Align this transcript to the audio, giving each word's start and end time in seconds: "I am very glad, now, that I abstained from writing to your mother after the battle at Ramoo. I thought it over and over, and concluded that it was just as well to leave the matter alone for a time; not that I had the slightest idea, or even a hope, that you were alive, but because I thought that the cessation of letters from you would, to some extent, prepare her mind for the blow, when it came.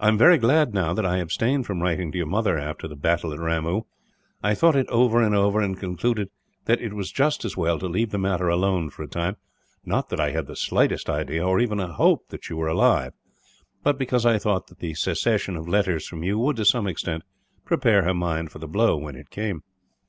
"I 0.00 0.08
am 0.08 0.18
very 0.18 0.38
glad, 0.38 0.74
now, 0.74 0.92
that 0.92 1.06
I 1.06 1.18
abstained 1.18 1.66
from 1.66 1.80
writing 1.80 2.10
to 2.10 2.18
your 2.18 2.26
mother 2.26 2.58
after 2.58 2.88
the 2.88 2.96
battle 2.96 3.32
at 3.32 3.38
Ramoo. 3.38 3.82
I 4.42 4.56
thought 4.56 4.74
it 4.74 4.88
over 4.88 5.22
and 5.22 5.36
over, 5.36 5.60
and 5.60 5.78
concluded 5.78 6.30
that 6.64 6.80
it 6.80 6.94
was 6.94 7.12
just 7.12 7.44
as 7.44 7.56
well 7.56 7.78
to 7.78 7.86
leave 7.86 8.10
the 8.10 8.18
matter 8.18 8.48
alone 8.48 8.90
for 8.90 9.04
a 9.04 9.06
time; 9.06 9.36
not 9.84 10.08
that 10.08 10.18
I 10.18 10.32
had 10.32 10.48
the 10.48 10.56
slightest 10.56 11.08
idea, 11.08 11.46
or 11.46 11.60
even 11.60 11.78
a 11.78 11.92
hope, 11.92 12.30
that 12.30 12.50
you 12.50 12.56
were 12.56 12.66
alive, 12.66 13.12
but 13.84 13.98
because 13.98 14.26
I 14.26 14.38
thought 14.40 14.66
that 14.66 14.80
the 14.80 14.94
cessation 14.94 15.54
of 15.56 15.68
letters 15.68 16.08
from 16.08 16.24
you 16.24 16.40
would, 16.40 16.56
to 16.56 16.64
some 16.64 16.88
extent, 16.88 17.22
prepare 17.64 18.02
her 18.02 18.14
mind 18.14 18.50
for 18.50 18.58
the 18.58 18.66
blow, 18.66 18.96
when 18.96 19.14
it 19.14 19.30
came. 19.30 19.62